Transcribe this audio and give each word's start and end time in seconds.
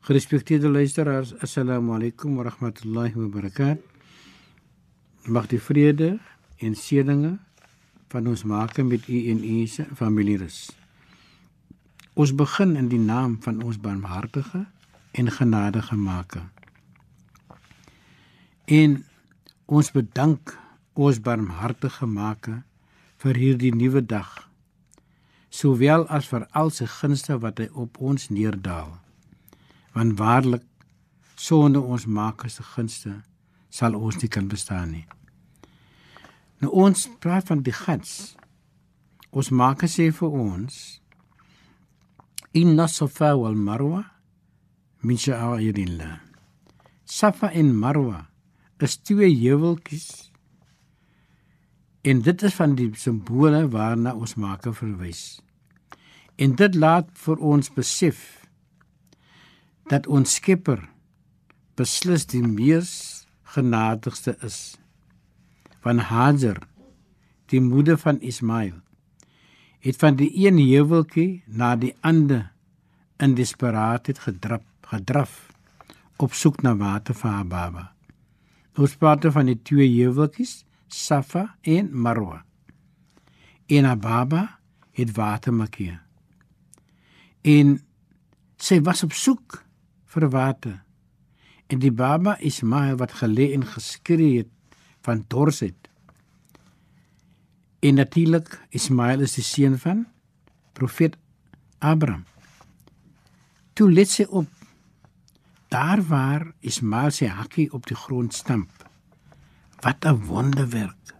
Gerespekteerde 0.00 0.68
luisteraars, 0.68 1.34
assalamu 1.44 1.92
alaykum 1.92 2.36
wa 2.36 2.42
rahmatullahi 2.42 3.14
wa 3.14 3.26
barakatuh. 3.28 3.82
Mag 5.28 5.46
die 5.52 5.60
vrede 5.60 6.14
en 6.56 6.72
seëninge 6.74 7.34
van 8.08 8.26
ons 8.26 8.44
maak 8.48 8.78
met 8.80 9.08
u 9.08 9.18
en 9.28 9.42
u 9.44 9.66
familie 9.94 10.38
rus. 10.40 10.70
Ons 12.14 12.32
begin 12.32 12.72
in 12.80 12.88
die 12.88 12.98
naam 12.98 13.36
van 13.44 13.60
ons 13.62 13.76
barmhartige 13.76 14.62
en 15.12 15.30
genadige 15.30 15.96
Maker. 15.96 16.48
En 18.64 19.04
ons 19.66 19.92
bedank 19.92 20.56
ons 20.94 21.20
barmhartige 21.20 22.06
Maker 22.06 22.62
vir 23.20 23.34
hierdie 23.36 23.74
nuwe 23.76 24.00
dag, 24.00 24.48
sowel 25.50 26.08
as 26.08 26.32
vir 26.32 26.48
al 26.56 26.72
sy 26.72 26.88
gunste 26.88 27.36
wat 27.44 27.60
hy 27.60 27.68
op 27.76 28.00
ons 28.00 28.30
neerdaal. 28.32 28.96
Want 29.92 30.18
waarlik 30.18 30.64
sonder 31.34 31.82
ons 31.82 32.06
Maker 32.06 32.50
se 32.50 32.62
gunste 32.62 33.20
sal 33.70 33.94
ons 33.94 34.18
nie 34.20 34.28
kan 34.28 34.48
bestaan 34.50 34.92
nie. 34.94 35.06
Nou 36.60 36.72
ons 36.84 37.06
praat 37.22 37.46
van 37.48 37.62
die 37.64 37.74
guns. 37.74 38.34
Ons 39.30 39.50
Maker 39.54 39.88
sê 39.88 40.10
vir 40.12 40.40
ons 40.46 40.80
Inna 42.58 42.88
Safa 42.90 43.36
wal 43.38 43.54
Marwa 43.54 44.02
min 45.06 45.16
sha'airillah. 45.16 46.18
Safa 47.06 47.52
en 47.54 47.70
Marwa 47.78 48.26
is 48.80 48.98
twee 48.98 49.30
heuweltjies 49.30 50.30
en 52.02 52.22
dit 52.24 52.42
is 52.42 52.56
van 52.56 52.74
die 52.76 52.90
simbole 52.96 53.66
waarna 53.72 54.14
ons 54.16 54.36
Maker 54.40 54.74
verwys. 54.74 55.40
En 56.40 56.56
dit 56.56 56.74
laat 56.74 57.08
vir 57.24 57.40
ons 57.44 57.72
besef 57.76 58.39
dat 59.90 60.06
ons 60.06 60.36
Skepper 60.38 60.84
beslis 61.78 62.26
die 62.30 62.44
mees 62.44 63.26
genadigste 63.54 64.36
is. 64.46 64.76
Van 65.82 65.98
Hajar, 65.98 66.60
die 67.50 67.60
moeder 67.60 67.98
van 67.98 68.20
Ismail, 68.20 68.76
het 69.80 69.96
van 69.98 70.18
die 70.20 70.28
een 70.36 70.60
heuweltjie 70.60 71.42
na 71.46 71.72
die 71.80 71.94
ander 72.06 72.50
in 73.18 73.34
desperaatheid 73.34 74.20
gedrap, 74.26 74.66
gedraf 74.86 75.48
op 76.20 76.36
soek 76.36 76.60
na 76.62 76.74
water 76.76 77.16
vir 77.16 77.30
haar 77.30 77.48
baba. 77.48 77.84
Ons 78.78 78.94
praat 79.00 79.26
van 79.34 79.48
die 79.48 79.58
twee 79.64 79.88
heuweltjies, 79.88 80.64
Safa 80.90 81.56
en 81.62 81.90
Marwa. 81.92 82.44
En 83.70 83.86
Ababa 83.86 84.58
het 84.98 85.14
water 85.16 85.54
makkie. 85.54 85.96
En 87.46 87.78
sy 88.60 88.80
was 88.84 89.04
op 89.06 89.14
soek 89.16 89.60
vir 90.10 90.28
water. 90.30 90.78
En 91.70 91.78
die 91.78 91.92
baba 91.94 92.36
Ismail 92.42 92.98
wat 92.98 93.18
gelê 93.22 93.52
en 93.54 93.66
geskree 93.66 94.42
het 94.42 94.78
van 95.06 95.24
dorsheid. 95.28 95.88
En 97.80 97.94
natuurlik 97.94 98.58
Ismail 98.76 99.22
is 99.24 99.38
die 99.38 99.46
seun 99.46 99.78
van 99.78 100.06
profeet 100.76 101.16
Abraham. 101.78 102.26
Toe 103.72 103.88
let 103.92 104.10
sy 104.10 104.26
op 104.28 104.48
daar 105.70 106.02
waar 106.02 106.48
Ismael 106.66 107.14
sy 107.14 107.28
hakkie 107.30 107.68
op 107.72 107.86
die 107.86 107.96
grond 107.96 108.34
stamp. 108.34 108.72
Wat 109.80 110.04
'n 110.04 110.26
wonderwerk. 110.26 111.14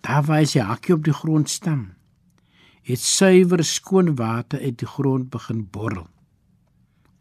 Daar 0.00 0.24
waar 0.24 0.46
sy 0.46 0.58
hakkie 0.58 0.94
op 0.94 1.04
die 1.04 1.12
grond 1.12 1.50
stam, 1.50 1.94
het 2.82 3.00
suiwer 3.00 3.64
skoon 3.64 4.14
water 4.16 4.60
uit 4.60 4.78
die 4.78 4.86
grond 4.86 5.30
begin 5.30 5.70
borrel. 5.70 6.13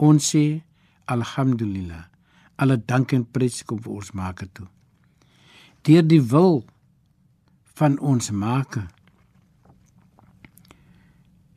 Ons 0.03 0.33
sê 0.33 0.45
alhamdulillah. 1.05 2.03
Alle 2.59 2.77
dank 2.91 3.13
en 3.15 3.23
prys 3.35 3.61
kom 3.67 3.79
vir 3.83 3.95
ons 3.99 4.11
Maker 4.17 4.49
toe. 4.57 4.67
Deur 5.87 6.03
die 6.07 6.21
wil 6.33 6.63
van 7.79 7.97
ons 7.99 8.31
Maker 8.31 8.89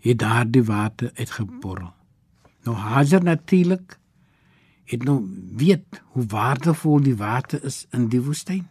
het 0.07 0.19
daardie 0.23 0.63
water 0.67 1.11
uitgeborrel. 1.19 1.93
Nou 2.67 2.77
Hajar 2.79 3.23
natuurlik 3.27 3.99
het 4.87 5.03
nou 5.05 5.19
weet 5.59 6.03
hoe 6.15 6.27
waardevol 6.31 7.03
die 7.03 7.17
water 7.19 7.65
is 7.65 7.85
in 7.91 8.07
die 8.11 8.23
woestyn. 8.23 8.67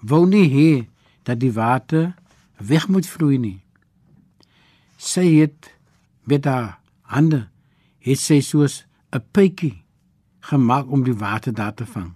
Wou 0.00 0.22
nie 0.30 0.46
hê 0.52 0.70
dat 1.26 1.42
die 1.42 1.52
water 1.52 2.14
weg 2.58 2.86
moet 2.88 3.06
vloei 3.06 3.38
nie. 3.38 3.58
Sy 4.96 5.26
het 5.40 5.72
met 6.22 6.46
haar 6.46 6.78
hande 7.02 7.48
het 7.98 8.18
sy 8.18 8.40
soos 8.40 8.84
'n 9.12 9.22
pypie 9.32 9.84
gemaak 10.40 10.90
om 10.90 11.04
die 11.04 11.16
water 11.16 11.54
daar 11.54 11.74
te 11.74 11.86
vang. 11.86 12.14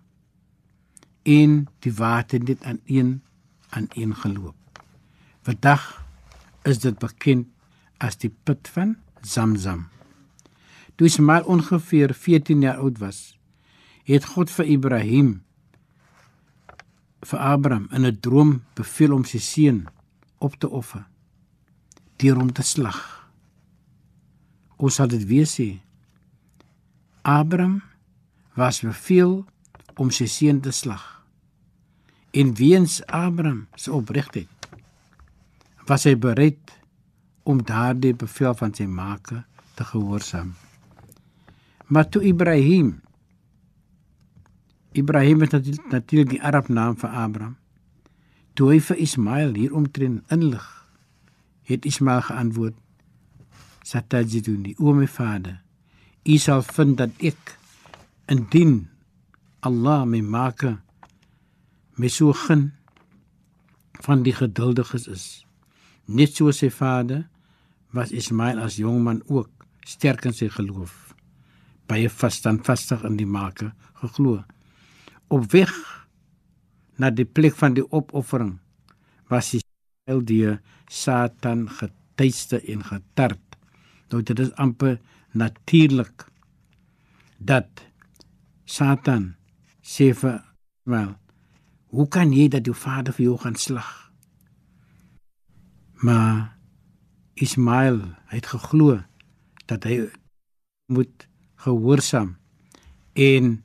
En 1.22 1.69
die 1.78 1.94
water 1.94 2.41
het 2.44 2.62
aan 2.62 2.81
een 2.84 3.22
aan 3.69 3.87
een 3.94 4.15
geloop. 4.15 4.56
Vandag 5.42 6.04
is 6.62 6.78
dit 6.78 6.98
bekend 6.98 7.47
as 7.98 8.16
die 8.16 8.34
put 8.44 8.69
van 8.69 8.97
Zamzam. 9.21 9.88
Toe 10.94 11.06
Ismael 11.06 11.44
ongeveer 11.44 12.15
14 12.15 12.60
jaar 12.60 12.76
oud 12.76 12.98
was, 12.98 13.38
het 14.04 14.25
God 14.25 14.50
vir 14.50 14.66
Ibrahim 14.66 15.42
vir 17.22 17.38
Abraham 17.38 17.88
in 17.92 18.06
'n 18.06 18.21
droom 18.21 18.62
beveel 18.75 19.12
om 19.15 19.25
sy 19.25 19.38
seun 19.38 19.87
op 20.38 20.54
te 20.59 20.69
offer 20.69 21.06
deur 22.16 22.37
hom 22.37 22.53
te 22.53 22.62
slag. 22.62 23.22
Ons 24.82 24.98
sal 24.98 25.10
dit 25.12 25.22
weer 25.31 25.47
sê. 25.47 25.69
Abraham 27.22 27.78
was 28.59 28.82
beveel 28.82 29.44
om 29.94 30.10
sy 30.10 30.26
seun 30.26 30.59
te 30.65 30.72
slag. 30.75 31.04
En 32.34 32.50
weens 32.59 32.98
Abraham 33.06 33.69
se 33.78 33.92
opregtheid 33.94 34.48
was 35.87 36.06
hy 36.06 36.15
bereid 36.19 36.72
om 37.42 37.59
daardie 37.66 38.15
bevel 38.15 38.54
van 38.59 38.75
sy 38.75 38.87
maker 38.87 39.42
te 39.76 39.87
gehoorsaam. 39.87 40.53
Maar 41.91 42.06
toe 42.09 42.22
Ibrahim 42.26 42.94
Ibrahim 44.92 45.41
het 45.41 45.53
natuurlik 45.91 46.31
die 46.31 46.42
Arab 46.42 46.69
naam 46.69 46.97
vir 47.00 47.10
Abraham. 47.10 47.56
Toe 48.54 48.75
hy 48.75 48.81
vir 48.84 48.98
Ismail 49.00 49.54
hier 49.56 49.75
omtrent 49.75 50.32
inlig, 50.34 50.65
het 51.65 51.87
Ismail 51.88 52.21
geantwoord: 52.28 52.76
"Satajiduni, 53.84 54.75
o 54.78 54.93
my 54.94 55.06
vader, 55.06 55.60
u 56.25 56.38
sal 56.38 56.62
vind 56.62 56.97
dat 56.98 57.10
ek 57.19 57.56
indien 58.31 58.88
Allah 59.60 60.04
my 60.06 60.20
maak 60.20 60.62
my 61.98 62.09
so 62.09 62.32
gen 62.32 62.72
van 64.03 64.22
die 64.22 64.34
geduldiges 64.34 65.06
is. 65.06 65.47
Net 66.06 66.34
so 66.37 66.50
sy 66.50 66.71
vader 66.71 67.28
was 67.92 68.12
Ismail 68.12 68.59
as 68.59 68.78
jong 68.78 69.03
man 69.04 69.22
ook 69.28 69.51
sterk 69.86 70.24
in 70.27 70.33
sy 70.33 70.48
geloof 70.48 71.12
baie 71.92 72.09
vasstandvastig 72.09 73.04
in 73.04 73.18
die 73.21 73.28
maker 73.28 73.72
geglo. 74.01 74.41
Op 75.33 75.51
weg 75.53 75.72
na 77.01 77.10
die 77.10 77.27
plek 77.27 77.56
van 77.59 77.77
die 77.77 77.84
opoffering 77.84 78.56
was 79.33 79.53
hy 79.54 79.60
die 80.28 80.56
Satan 80.91 81.66
getuiste 81.71 82.60
en 82.72 82.84
getart. 82.84 83.52
Nou 84.12 84.20
dit 84.22 84.38
is 84.38 84.53
amper 84.60 85.00
natuurlik 85.32 86.26
dat 87.38 87.80
Satan 88.68 89.32
sê 89.80 90.12
vir 90.12 90.42
wel 90.84 91.14
hoe 91.92 92.09
kan 92.09 92.32
jy 92.32 92.48
dat 92.53 92.68
jou 92.68 92.76
vader 92.76 93.16
vir 93.16 93.24
jou 93.24 93.38
gaan 93.41 93.56
slag? 93.56 93.88
Maar 96.04 96.59
Ismail 97.34 98.00
het 98.32 98.47
geglo 98.53 99.00
dat 99.66 99.88
hy 99.88 99.98
moet 100.92 101.28
gehoorsaam 101.65 102.36
en 103.16 103.58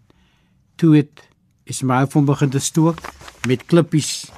toe 0.75 0.95
het 0.95 1.27
Ismael 1.67 2.07
van 2.07 2.25
begin 2.25 2.49
te 2.55 2.63
stook 2.63 3.03
met 3.47 3.65
klippies 3.67 4.29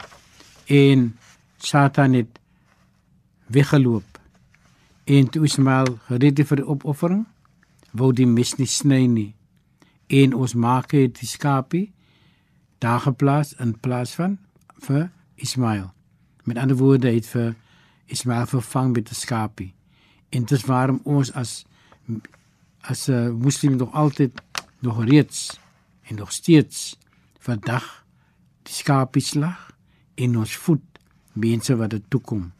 en 0.66 1.12
Satan 1.58 2.14
het 2.18 2.40
weggeloop 3.46 4.19
En 5.10 5.30
toe 5.30 5.44
Ismael 5.44 5.96
gereed 6.06 6.38
het 6.38 6.48
vir 6.52 6.60
die 6.62 6.68
opoffering, 6.70 7.24
wou 7.98 8.12
die 8.14 8.28
mes 8.30 8.52
nie 8.60 8.68
sny 8.70 9.08
nie. 9.10 9.32
En 10.06 10.36
ons 10.38 10.54
maak 10.54 10.94
het 10.94 11.16
die 11.18 11.30
skapie 11.30 11.88
daar 12.78 13.02
geplaas 13.08 13.56
in 13.58 13.74
plaas 13.82 14.14
van 14.20 14.38
vir 14.86 15.08
Ismael. 15.42 15.90
Met 16.46 16.62
ander 16.62 16.78
woorde 16.78 17.10
het 17.10 17.26
vir 17.26 17.56
Ismael 18.06 18.46
vervang 18.46 18.94
met 18.94 19.10
'n 19.10 19.16
skapie. 19.16 19.74
En 20.30 20.46
dit 20.46 20.66
waarom 20.66 21.02
ons 21.04 21.34
as 21.34 21.66
as 22.82 23.08
'n 23.08 23.12
uh, 23.12 23.34
moslim 23.34 23.76
nog 23.76 23.94
altyd 23.94 24.42
nog 24.80 25.04
reeds 25.04 25.60
en 26.02 26.16
nog 26.16 26.32
steeds 26.32 26.98
vandag 27.40 28.06
die 28.64 28.74
skapie 28.74 29.22
slag 29.22 29.72
en 30.16 30.38
ons 30.38 30.56
voed 30.56 30.82
mense 31.34 31.76
wat 31.76 31.90
dit 31.90 32.04
toekom. 32.10 32.52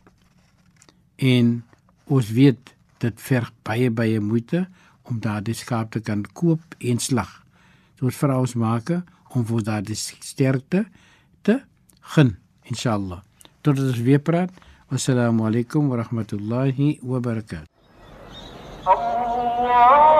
En 1.16 1.64
ons 2.10 2.32
weet 2.34 2.74
dit 3.00 3.22
verg 3.30 3.52
baie 3.64 3.90
baie 3.94 4.20
moeite 4.20 4.66
om 5.10 5.22
daardie 5.24 5.56
skaap 5.58 5.94
te 5.94 6.02
kan 6.04 6.26
koop 6.34 6.76
en 6.80 7.00
slag. 7.02 7.32
So 7.98 8.10
ons 8.10 8.20
vra 8.20 8.38
ons 8.42 8.56
maak 8.60 8.92
om 9.36 9.46
vir 9.46 9.66
daardie 9.66 9.98
sterkte 9.98 10.86
te 11.46 11.60
gun 12.16 12.36
inshallah. 12.70 13.22
Tot 13.62 13.80
ons 13.80 14.02
weer 14.06 14.22
praat. 14.22 14.54
Assalamu 14.90 15.46
alaykum 15.46 15.92
wa 15.92 16.00
rahmatullahi 16.02 16.98
wa 17.06 17.20
barakatuh. 17.22 17.70
Allah 18.90 20.19